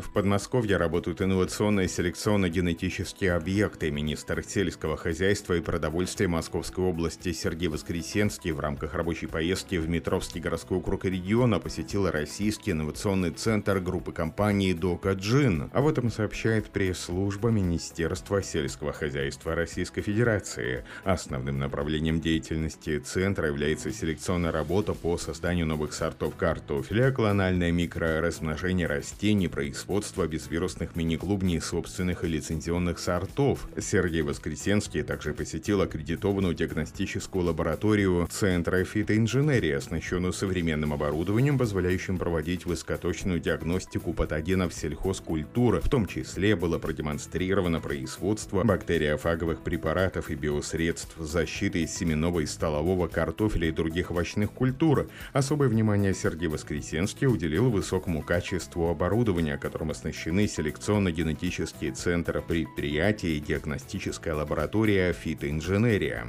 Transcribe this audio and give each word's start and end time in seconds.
В 0.00 0.12
Подмосковье 0.12 0.78
работают 0.78 1.20
инновационные 1.20 1.86
селекционно-генетические 1.86 3.32
объекты. 3.32 3.90
Министр 3.90 4.42
сельского 4.42 4.96
хозяйства 4.96 5.54
и 5.54 5.60
продовольствия 5.60 6.26
Московской 6.26 6.84
области 6.84 7.32
Сергей 7.32 7.68
Воскресенский 7.68 8.52
в 8.52 8.60
рамках 8.60 8.94
рабочей 8.94 9.26
поездки 9.26 9.76
в 9.76 9.90
Метровский 9.90 10.40
городской 10.40 10.78
округ 10.78 11.04
региона 11.04 11.60
посетил 11.60 12.10
Российский 12.10 12.70
инновационный 12.70 13.30
центр 13.30 13.78
группы 13.78 14.12
компаний 14.12 14.72
«Дока 14.72 15.12
Джин». 15.12 15.70
Об 15.74 15.86
этом 15.86 16.10
сообщает 16.10 16.70
пресс-служба 16.70 17.50
Министерства 17.50 18.42
сельского 18.42 18.94
хозяйства 18.94 19.54
Российской 19.54 20.00
Федерации. 20.00 20.84
Основным 21.04 21.58
направлением 21.58 22.20
деятельности 22.20 22.98
центра 23.00 23.48
является 23.48 23.92
селекционная 23.92 24.50
работа 24.52 24.94
по 24.94 25.18
созданию 25.18 25.66
новых 25.66 25.92
сортов 25.92 26.36
картофеля, 26.36 27.12
клональное 27.12 27.70
микроразмножение 27.70 28.86
растений, 28.86 29.48
производство 29.48 29.89
производства 29.90 30.28
безвирусных 30.28 30.94
мини-клубней 30.94 31.60
собственных 31.60 32.22
и 32.22 32.28
лицензионных 32.28 33.00
сортов. 33.00 33.68
Сергей 33.76 34.22
Воскресенский 34.22 35.02
также 35.02 35.34
посетил 35.34 35.80
аккредитованную 35.82 36.54
диагностическую 36.54 37.44
лабораторию 37.46 38.28
Центра 38.30 38.84
фитоинженерии, 38.84 39.72
оснащенную 39.72 40.32
современным 40.32 40.92
оборудованием, 40.92 41.58
позволяющим 41.58 42.18
проводить 42.18 42.66
высокоточную 42.66 43.40
диагностику 43.40 44.12
патогенов 44.12 44.72
сельхозкультур. 44.74 45.80
В 45.80 45.88
том 45.88 46.06
числе 46.06 46.54
было 46.54 46.78
продемонстрировано 46.78 47.80
производство 47.80 48.62
бактериофаговых 48.62 49.64
препаратов 49.64 50.30
и 50.30 50.36
биосредств 50.36 51.16
защиты 51.18 51.84
семенного 51.88 52.40
и 52.40 52.46
столового 52.46 53.08
картофеля 53.08 53.66
и 53.66 53.72
других 53.72 54.12
овощных 54.12 54.52
культур. 54.52 55.08
Особое 55.32 55.68
внимание 55.68 56.14
Сергей 56.14 56.46
Воскресенский 56.46 57.26
уделил 57.26 57.70
высокому 57.70 58.22
качеству 58.22 58.88
оборудования, 58.88 59.58
которое 59.58 59.79
которым 59.80 59.92
оснащены 59.92 60.46
селекционно-генетические 60.46 61.92
центры 61.92 62.42
предприятия 62.42 63.38
и 63.38 63.40
диагностическая 63.40 64.34
лаборатория 64.34 65.14
фитоинженерия. 65.14 66.26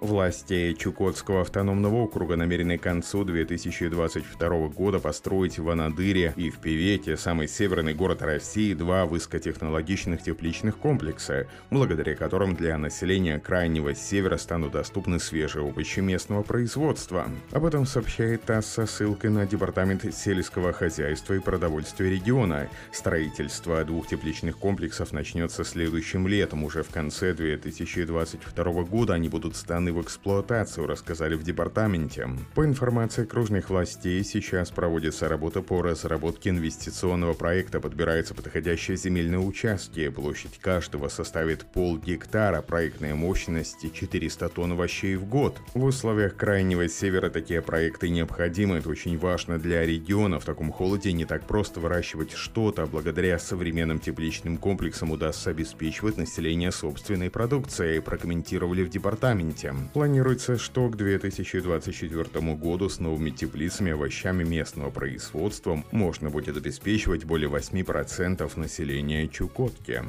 Власти 0.00 0.74
Чукотского 0.78 1.40
автономного 1.40 1.96
округа 1.96 2.36
намерены 2.36 2.78
к 2.78 2.82
концу 2.82 3.24
2022 3.24 4.68
года 4.68 5.00
построить 5.00 5.58
в 5.58 5.68
Анадыре 5.68 6.32
и 6.36 6.50
в 6.50 6.58
Певете, 6.58 7.16
самый 7.16 7.48
северный 7.48 7.94
город 7.94 8.22
России, 8.22 8.74
два 8.74 9.06
высокотехнологичных 9.06 10.22
тепличных 10.22 10.76
комплекса, 10.78 11.48
благодаря 11.70 12.14
которым 12.14 12.54
для 12.54 12.78
населения 12.78 13.40
крайнего 13.40 13.92
севера 13.92 14.36
станут 14.36 14.70
доступны 14.70 15.18
свежие 15.18 15.64
овощи 15.64 15.98
местного 15.98 16.44
производства. 16.44 17.28
Об 17.50 17.64
этом 17.64 17.84
сообщает 17.84 18.44
ТАСС 18.44 18.66
со 18.66 18.86
ссылкой 18.86 19.30
на 19.30 19.46
Департамент 19.46 20.14
сельского 20.14 20.72
хозяйства 20.72 21.34
и 21.34 21.40
продовольствия 21.40 22.08
региона. 22.08 22.68
Строительство 22.92 23.84
двух 23.84 24.06
тепличных 24.06 24.58
комплексов 24.58 25.12
начнется 25.12 25.64
следующим 25.64 26.28
летом. 26.28 26.62
Уже 26.62 26.84
в 26.84 26.90
конце 26.90 27.34
2022 27.34 28.84
года 28.84 29.14
они 29.14 29.28
будут 29.28 29.56
станы 29.56 29.87
введены 29.88 29.92
в 29.92 30.02
эксплуатацию, 30.02 30.86
рассказали 30.86 31.34
в 31.34 31.42
департаменте. 31.42 32.28
По 32.54 32.64
информации 32.64 33.22
окружных 33.24 33.70
властей, 33.70 34.22
сейчас 34.24 34.70
проводится 34.70 35.28
работа 35.28 35.62
по 35.62 35.82
разработке 35.82 36.50
инвестиционного 36.50 37.34
проекта, 37.34 37.80
подбираются 37.80 38.34
подходящие 38.34 38.96
земельные 38.96 39.40
участки. 39.40 40.08
Площадь 40.08 40.58
каждого 40.58 41.08
составит 41.08 41.64
пол 41.64 41.98
гектара, 41.98 42.62
проектная 42.62 43.14
мощность 43.14 43.92
400 43.92 44.48
тонн 44.48 44.72
овощей 44.72 45.16
в 45.16 45.24
год. 45.26 45.58
В 45.74 45.84
условиях 45.84 46.36
крайнего 46.36 46.88
севера 46.88 47.30
такие 47.30 47.62
проекты 47.62 48.08
необходимы, 48.08 48.78
это 48.78 48.88
очень 48.88 49.18
важно 49.18 49.58
для 49.58 49.84
региона. 49.84 50.38
В 50.38 50.44
таком 50.44 50.72
холоде 50.72 51.12
не 51.12 51.24
так 51.24 51.46
просто 51.46 51.80
выращивать 51.80 52.32
что-то, 52.32 52.86
благодаря 52.86 53.38
современным 53.38 53.98
тепличным 53.98 54.58
комплексам 54.58 55.10
удастся 55.10 55.50
обеспечивать 55.50 56.16
население 56.16 56.72
собственной 56.72 57.30
продукцией, 57.30 58.00
прокомментировали 58.00 58.82
в 58.82 58.90
департаменте. 58.90 59.74
Планируется, 59.92 60.58
что 60.58 60.88
к 60.88 60.96
2024 60.96 62.54
году 62.54 62.88
с 62.88 62.98
новыми 62.98 63.30
теплицами 63.30 63.92
овощами 63.92 64.44
местного 64.44 64.90
производства 64.90 65.82
можно 65.90 66.30
будет 66.30 66.56
обеспечивать 66.56 67.24
более 67.24 67.50
8% 67.50 68.58
населения 68.58 69.28
Чукотки. 69.28 70.02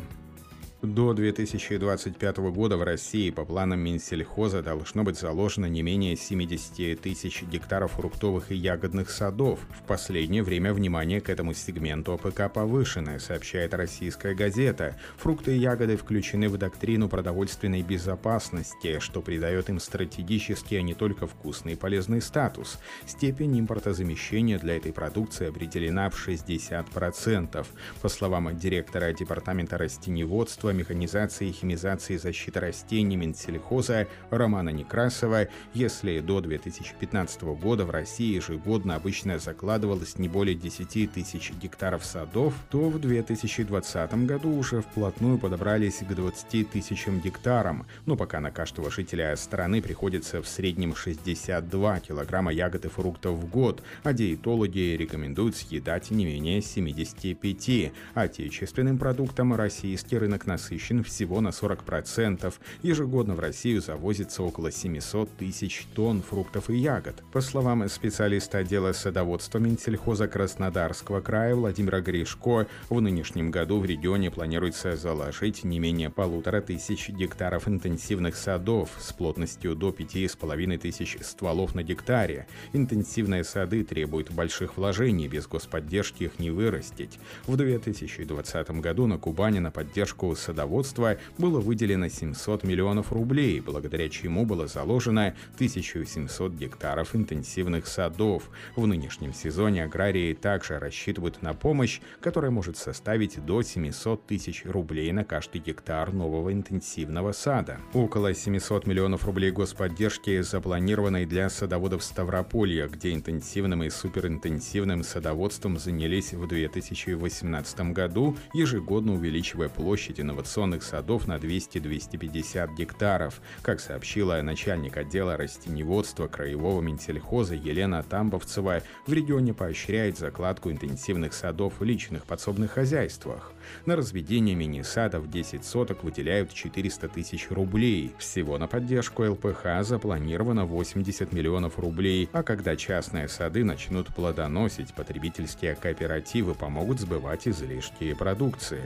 До 0.81 1.13
2025 1.13 2.37
года 2.37 2.77
в 2.77 2.83
России 2.83 3.31
по 3.31 3.43
планам 3.43 3.81
Минсельхоза 3.81 4.63
должно 4.63 5.03
быть 5.03 5.19
заложено 5.19 5.65
не 5.65 5.81
менее 5.81 6.15
70 6.15 7.01
тысяч 7.01 7.43
гектаров 7.43 7.91
фруктовых 7.91 8.49
и 8.53 8.55
ягодных 8.55 9.09
садов. 9.09 9.59
В 9.77 9.85
последнее 9.85 10.41
время 10.41 10.73
внимание 10.73 11.19
к 11.19 11.27
этому 11.27 11.53
сегменту 11.53 12.13
АПК 12.13 12.53
повышенное, 12.53 13.19
сообщает 13.19 13.73
российская 13.73 14.33
газета. 14.33 14.95
Фрукты 15.17 15.57
и 15.57 15.59
ягоды 15.59 15.97
включены 15.97 16.47
в 16.47 16.57
доктрину 16.57 17.09
продовольственной 17.09 17.81
безопасности, 17.81 18.99
что 18.99 19.21
придает 19.21 19.69
им 19.69 19.81
стратегический, 19.81 20.77
а 20.77 20.81
не 20.81 20.93
только 20.93 21.27
вкусный 21.27 21.73
и 21.73 21.75
полезный 21.75 22.21
статус. 22.21 22.79
Степень 23.05 23.59
импортозамещения 23.59 24.57
для 24.57 24.77
этой 24.77 24.93
продукции 24.93 25.49
определена 25.49 26.09
в 26.09 26.25
60%. 26.25 27.67
По 28.01 28.07
словам 28.07 28.57
директора 28.57 29.11
Департамента 29.11 29.77
растеневодства 29.77 30.68
Министерства 30.69 30.89
механизации, 30.89 31.51
химизации 31.51 32.17
защиты 32.17 32.59
растений 32.59 33.15
Минсельхоза 33.15 34.07
Романа 34.29 34.69
Некрасова, 34.69 35.47
если 35.73 36.19
до 36.19 36.41
2015 36.41 37.41
года 37.59 37.85
в 37.85 37.89
России 37.89 38.35
ежегодно 38.35 38.95
обычно 38.95 39.39
закладывалось 39.39 40.17
не 40.17 40.27
более 40.27 40.55
10 40.55 41.11
тысяч 41.11 41.51
гектаров 41.61 42.05
садов, 42.05 42.53
то 42.69 42.89
в 42.89 42.99
2020 42.99 44.25
году 44.25 44.55
уже 44.55 44.81
вплотную 44.81 45.37
подобрались 45.37 45.99
к 45.99 46.13
20 46.13 46.69
тысячам 46.69 47.19
гектарам, 47.19 47.85
но 48.05 48.15
пока 48.15 48.39
на 48.39 48.51
каждого 48.51 48.91
жителя 48.91 49.35
страны 49.35 49.81
приходится 49.81 50.41
в 50.41 50.47
среднем 50.47 50.95
62 50.95 51.99
килограмма 51.99 52.51
ягод 52.51 52.85
и 52.85 52.89
фруктов 52.89 53.35
в 53.35 53.49
год, 53.49 53.83
а 54.03 54.13
диетологи 54.13 54.95
рекомендуют 54.97 55.55
съедать 55.55 56.11
не 56.11 56.25
менее 56.25 56.61
75. 56.61 57.91
Отечественным 58.13 58.97
продуктам 58.97 59.55
российский 59.55 60.17
рынок 60.17 60.45
на 60.45 60.58
насыщен 60.59 61.03
всего 61.03 61.39
на 61.39 61.49
40%. 61.49 62.53
Ежегодно 62.83 63.35
в 63.35 63.39
Россию 63.39 63.81
завозится 63.81 64.43
около 64.43 64.71
700 64.71 65.29
тысяч 65.37 65.87
тонн 65.95 66.21
фруктов 66.21 66.69
и 66.69 66.75
ягод. 66.75 67.23
По 67.31 67.39
словам 67.39 67.87
специалиста 67.87 68.57
отдела 68.57 68.91
садоводства 68.91 69.59
Минсельхоза 69.59 70.27
Краснодарского 70.27 71.21
края 71.21 71.55
Владимира 71.55 72.01
Гришко, 72.01 72.67
в 72.89 72.99
нынешнем 72.99 73.51
году 73.51 73.79
в 73.79 73.85
регионе 73.85 74.31
планируется 74.31 74.97
заложить 74.97 75.63
не 75.63 75.79
менее 75.79 76.09
полутора 76.09 76.59
тысяч 76.61 77.09
гектаров 77.09 77.67
интенсивных 77.67 78.35
садов 78.35 78.89
с 78.99 79.13
плотностью 79.13 79.75
до 79.75 79.89
5,5 79.89 80.77
тысяч 80.77 81.17
стволов 81.21 81.73
на 81.73 81.83
гектаре. 81.83 82.47
Интенсивные 82.73 83.45
сады 83.45 83.85
требуют 83.85 84.31
больших 84.31 84.75
вложений, 84.75 85.29
без 85.29 85.47
господдержки 85.47 86.23
их 86.25 86.37
не 86.39 86.51
вырастить. 86.51 87.17
В 87.47 87.55
2020 87.55 88.71
году 88.81 89.07
на 89.07 89.17
Кубани 89.17 89.59
на 89.59 89.71
поддержку 89.71 90.35
садоводства 90.49 91.17
было 91.37 91.59
выделено 91.59 92.09
700 92.09 92.63
миллионов 92.63 93.11
рублей, 93.11 93.59
благодаря 93.59 94.09
чему 94.09 94.45
было 94.45 94.65
заложено 94.65 95.35
1700 95.55 96.53
гектаров 96.53 97.15
интенсивных 97.15 97.85
садов. 97.85 98.49
В 98.75 98.87
нынешнем 98.87 99.31
сезоне 99.31 99.83
аграрии 99.83 100.33
также 100.33 100.79
рассчитывают 100.79 101.43
на 101.43 101.53
помощь, 101.53 102.01
которая 102.19 102.49
может 102.49 102.77
составить 102.77 103.45
до 103.45 103.61
700 103.61 104.25
тысяч 104.25 104.65
рублей 104.65 105.11
на 105.11 105.23
каждый 105.23 105.61
гектар 105.61 106.13
нового 106.13 106.51
интенсивного 106.51 107.31
сада. 107.31 107.77
Около 107.93 108.33
700 108.33 108.87
миллионов 108.87 109.25
рублей 109.25 109.51
господдержки 109.51 110.41
запланированной 110.41 111.27
для 111.27 111.49
садоводов 111.51 112.03
Ставрополья, 112.03 112.87
где 112.87 113.13
интенсивным 113.13 113.83
и 113.83 113.91
суперинтенсивным 113.91 115.03
садоводством 115.03 115.77
занялись 115.77 116.33
в 116.33 116.47
2018 116.47 117.93
году, 117.93 118.35
ежегодно 118.53 119.13
увеличивая 119.13 119.69
площадь 119.69 120.19
инновационных 120.19 120.38
инновационных 120.39 120.83
садов 120.83 121.27
на 121.27 121.35
200-250 121.35 122.75
гектаров. 122.75 123.41
Как 123.61 123.81
сообщила 123.81 124.41
начальник 124.41 124.95
отдела 124.95 125.35
растеневодства 125.35 126.27
Краевого 126.27 126.81
Минсельхоза 126.81 127.55
Елена 127.55 128.03
Тамбовцева, 128.03 128.81
в 129.05 129.13
регионе 129.13 129.53
поощряет 129.53 130.17
закладку 130.17 130.71
интенсивных 130.71 131.33
садов 131.33 131.73
в 131.79 131.83
личных 131.83 132.25
подсобных 132.25 132.71
хозяйствах. 132.71 133.51
На 133.85 133.97
разведение 133.97 134.55
мини-садов 134.55 135.29
10 135.29 135.65
соток 135.65 136.03
выделяют 136.03 136.53
400 136.53 137.09
тысяч 137.09 137.51
рублей. 137.51 138.13
Всего 138.17 138.57
на 138.57 138.67
поддержку 138.67 139.23
ЛПХ 139.23 139.81
запланировано 139.81 140.65
80 140.65 141.33
миллионов 141.33 141.77
рублей, 141.77 142.29
а 142.31 142.43
когда 142.43 142.77
частные 142.77 143.27
сады 143.27 143.65
начнут 143.65 144.07
плодоносить, 144.07 144.93
потребительские 144.93 145.75
кооперативы 145.75 146.55
помогут 146.55 147.01
сбывать 147.01 147.47
излишки 147.47 148.13
продукции. 148.13 148.83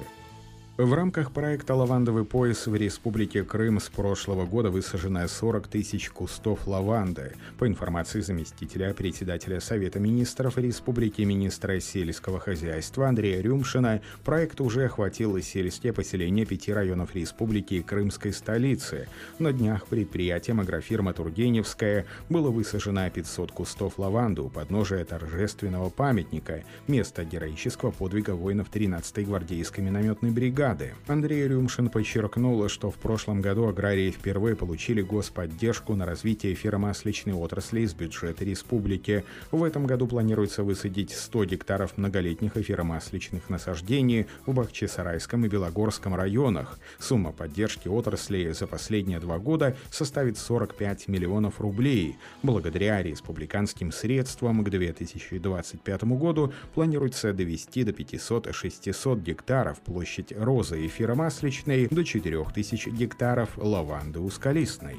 В 0.75 0.91
рамках 0.91 1.31
проекта 1.31 1.75
«Лавандовый 1.75 2.25
пояс» 2.25 2.65
в 2.65 2.73
Республике 2.73 3.43
Крым 3.43 3.79
с 3.79 3.89
прошлого 3.89 4.47
года 4.47 4.71
высажено 4.71 5.27
40 5.27 5.67
тысяч 5.67 6.09
кустов 6.09 6.65
лаванды. 6.65 7.33
По 7.59 7.67
информации 7.67 8.21
заместителя 8.21 8.91
председателя 8.95 9.59
Совета 9.59 9.99
министров 9.99 10.57
Республики 10.57 11.21
министра 11.21 11.79
сельского 11.79 12.39
хозяйства 12.39 13.07
Андрея 13.07 13.39
Рюмшина, 13.43 14.01
проект 14.25 14.61
уже 14.61 14.85
охватил 14.85 15.39
сельские 15.43 15.93
поселения 15.93 16.43
пяти 16.43 16.73
районов 16.73 17.13
республики 17.13 17.75
и 17.75 17.83
крымской 17.83 18.33
столицы. 18.33 19.07
На 19.37 19.53
днях 19.53 19.85
предприятием 19.85 20.59
агрофирма 20.59 21.13
«Тургеневская» 21.13 22.07
было 22.29 22.49
высажено 22.49 23.07
500 23.11 23.51
кустов 23.51 23.99
лаванды 23.99 24.41
у 24.41 24.49
подножия 24.49 25.05
торжественного 25.05 25.91
памятника, 25.91 26.63
место 26.87 27.23
героического 27.25 27.91
подвига 27.91 28.31
воинов 28.31 28.71
13-й 28.73 29.23
гвардейской 29.23 29.83
минометной 29.83 30.31
бригады 30.31 30.62
бригады. 30.63 30.93
Андрей 31.07 31.47
Рюмшин 31.47 31.89
подчеркнул, 31.89 32.69
что 32.69 32.89
в 32.89 32.95
прошлом 32.95 33.41
году 33.41 33.67
аграрии 33.67 34.11
впервые 34.11 34.55
получили 34.55 35.01
господдержку 35.01 35.95
на 35.95 36.05
развитие 36.05 36.53
эфиромасличной 36.53 37.33
отрасли 37.33 37.81
из 37.81 37.93
бюджета 37.93 38.45
республики. 38.45 39.25
В 39.51 39.63
этом 39.63 39.85
году 39.85 40.07
планируется 40.07 40.63
высадить 40.63 41.11
100 41.11 41.45
гектаров 41.45 41.97
многолетних 41.97 42.55
эфиромасличных 42.55 43.49
насаждений 43.49 44.27
в 44.45 44.53
Бахчисарайском 44.53 45.45
и 45.45 45.49
Белогорском 45.49 46.15
районах. 46.15 46.79
Сумма 46.97 47.33
поддержки 47.33 47.89
отрасли 47.89 48.51
за 48.51 48.65
последние 48.65 49.19
два 49.19 49.39
года 49.39 49.75
составит 49.91 50.37
45 50.37 51.09
миллионов 51.09 51.59
рублей. 51.59 52.15
Благодаря 52.41 53.03
республиканским 53.03 53.91
средствам 53.91 54.63
к 54.63 54.69
2025 54.69 56.03
году 56.03 56.53
планируется 56.73 57.33
довести 57.33 57.83
до 57.83 57.91
500-600 57.91 59.21
гектаров 59.21 59.81
площадь 59.81 60.31
роста 60.31 60.52
розы 60.53 60.85
эфиромасличной 60.85 61.87
до 61.87 62.03
4000 62.03 62.89
гектаров 62.91 63.57
лаванды 63.57 64.19
ускалистной. 64.19 64.97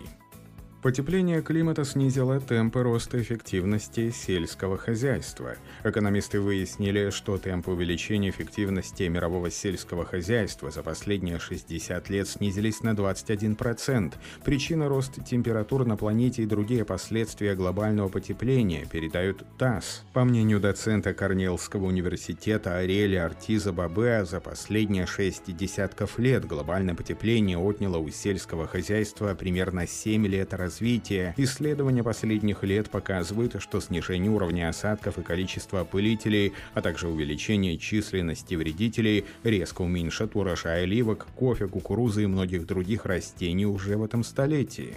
Потепление 0.85 1.41
климата 1.41 1.83
снизило 1.87 2.39
темпы 2.41 2.83
роста 2.83 3.19
эффективности 3.19 4.11
сельского 4.11 4.77
хозяйства. 4.77 5.55
Экономисты 5.83 6.43
выяснили, 6.43 7.09
что 7.09 7.39
темпы 7.39 7.71
увеличения 7.71 8.29
эффективности 8.29 9.05
мирового 9.05 9.51
сельского 9.51 10.05
хозяйства 10.05 10.71
за 10.71 10.83
последние 10.83 11.39
60 11.39 12.11
лет 12.11 12.29
снизились 12.29 12.83
на 12.83 12.91
21%. 12.91 14.13
Причина 14.45 14.91
роста 14.91 15.23
температур 15.23 15.87
на 15.87 15.97
планете 15.97 16.43
и 16.43 16.47
другие 16.47 16.85
последствия 16.85 17.55
глобального 17.55 18.11
потепления 18.11 18.85
передают 18.85 19.43
ТАСС. 19.57 20.05
По 20.13 20.23
мнению 20.25 20.61
доцента 20.61 21.15
Корнеллского 21.15 21.87
университета 21.87 22.77
Ареля 22.77 23.25
Артиза 23.25 23.73
Бабе, 23.73 24.27
за 24.27 24.39
последние 24.39 25.07
шесть 25.07 25.47
десятков 25.57 26.19
лет 26.19 26.45
глобальное 26.45 26.95
потепление 26.95 27.57
отняло 27.57 27.97
у 27.97 28.11
сельского 28.11 28.67
хозяйства 28.67 29.35
примерно 29.35 29.87
7 29.87 30.27
лет 30.27 30.53
развития 30.53 30.74
развития. 30.75 31.35
Исследования 31.37 32.03
последних 32.03 32.65
лет 32.65 32.91
показывают, 32.91 33.56
что 33.61 33.81
снижение 33.81 34.31
уровня 34.31 34.69
осадков 34.69 35.19
и 35.19 35.23
количества 35.23 35.81
опылителей, 35.81 36.53
а 36.75 36.82
также 36.82 37.09
увеличение 37.09 37.79
численности 37.79 38.55
вредителей 38.55 39.25
резко 39.44 39.82
уменьшат 39.82 40.35
урожай 40.35 40.82
оливок, 40.82 41.26
кофе, 41.37 41.69
кукурузы 41.69 42.25
и 42.25 42.26
многих 42.26 42.67
других 42.67 43.06
растений 43.06 43.67
уже 43.67 43.97
в 43.97 44.03
этом 44.03 44.25
столетии. 44.25 44.97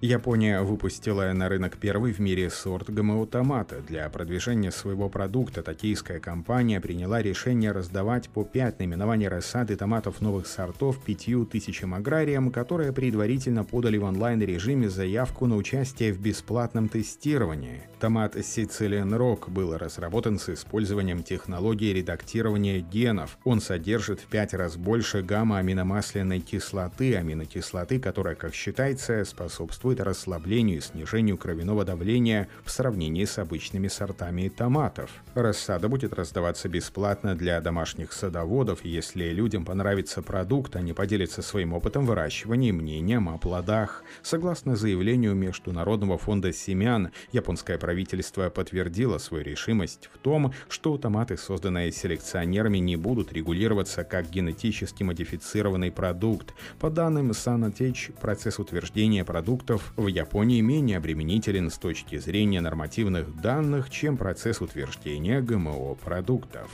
Япония 0.00 0.62
выпустила 0.62 1.32
на 1.32 1.48
рынок 1.48 1.76
первый 1.76 2.12
в 2.12 2.20
мире 2.20 2.50
сорт 2.50 2.88
ГМО-томата. 2.88 3.80
Для 3.80 4.08
продвижения 4.08 4.70
своего 4.70 5.08
продукта 5.08 5.60
токийская 5.60 6.20
компания 6.20 6.80
приняла 6.80 7.20
решение 7.20 7.72
раздавать 7.72 8.28
по 8.28 8.44
5 8.44 8.78
наименований 8.78 9.26
рассады 9.26 9.74
томатов 9.74 10.20
новых 10.20 10.46
сортов 10.46 11.02
5000 11.04 11.82
аграриям, 11.92 12.52
которые 12.52 12.92
предварительно 12.92 13.64
подали 13.64 13.98
в 13.98 14.04
онлайн-режиме 14.04 14.88
заявку 14.88 15.46
на 15.46 15.56
участие 15.56 16.12
в 16.12 16.20
бесплатном 16.20 16.88
тестировании. 16.88 17.82
Томат 17.98 18.36
Sicilian 18.36 19.10
Rock 19.18 19.50
был 19.50 19.76
разработан 19.76 20.38
с 20.38 20.48
использованием 20.50 21.24
технологии 21.24 21.92
редактирования 21.92 22.78
генов. 22.78 23.36
Он 23.42 23.60
содержит 23.60 24.20
в 24.20 24.26
5 24.26 24.54
раз 24.54 24.76
больше 24.76 25.22
гамма-аминомасляной 25.22 26.38
кислоты, 26.38 27.16
аминокислоты, 27.16 27.98
которая, 27.98 28.36
как 28.36 28.54
считается, 28.54 29.24
способствует 29.24 29.87
способствует 29.88 30.00
расслаблению 30.00 30.78
и 30.78 30.80
снижению 30.80 31.38
кровяного 31.38 31.84
давления 31.84 32.48
в 32.64 32.70
сравнении 32.70 33.24
с 33.24 33.38
обычными 33.38 33.88
сортами 33.88 34.48
томатов. 34.48 35.10
Рассада 35.34 35.88
будет 35.88 36.12
раздаваться 36.12 36.68
бесплатно 36.68 37.34
для 37.34 37.60
домашних 37.60 38.12
садоводов, 38.12 38.84
если 38.84 39.32
людям 39.32 39.64
понравится 39.64 40.22
продукт, 40.22 40.76
они 40.76 40.92
поделятся 40.92 41.42
своим 41.42 41.72
опытом 41.72 42.06
выращивания 42.06 42.70
и 42.70 42.72
мнением 42.72 43.28
о 43.28 43.38
плодах. 43.38 44.02
Согласно 44.22 44.76
заявлению 44.76 45.34
Международного 45.34 46.18
фонда 46.18 46.52
семян, 46.52 47.10
японское 47.32 47.78
правительство 47.78 48.50
подтвердило 48.50 49.18
свою 49.18 49.44
решимость 49.44 50.10
в 50.12 50.18
том, 50.18 50.52
что 50.68 50.98
томаты, 50.98 51.36
созданные 51.36 51.92
селекционерами, 51.92 52.78
не 52.78 52.96
будут 52.96 53.32
регулироваться 53.32 54.04
как 54.04 54.28
генетически 54.30 55.04
модифицированный 55.04 55.90
продукт. 55.90 56.54
По 56.78 56.90
данным 56.90 57.30
Sanatech, 57.30 58.12
процесс 58.20 58.58
утверждения 58.58 59.24
продуктов 59.24 59.77
продуктов 59.78 59.92
в 59.96 60.06
Японии 60.06 60.60
менее 60.60 60.98
обременителен 60.98 61.70
с 61.70 61.78
точки 61.78 62.18
зрения 62.18 62.60
нормативных 62.60 63.40
данных, 63.40 63.90
чем 63.90 64.16
процесс 64.16 64.60
утверждения 64.60 65.40
ГМО 65.40 65.94
продуктов. 65.94 66.70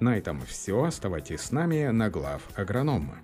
На 0.00 0.16
этом 0.16 0.40
все. 0.42 0.84
Оставайтесь 0.84 1.40
с 1.40 1.52
нами 1.52 1.88
на 1.88 2.10
глав 2.10 2.42
агронома. 2.56 3.18